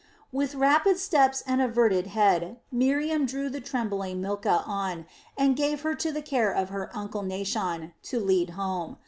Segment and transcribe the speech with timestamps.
[0.31, 5.05] With rapid steps and averted head Miriam drew the trembling Milcah on
[5.37, 8.97] and gave her to the care of her uncle Naashon to lead home.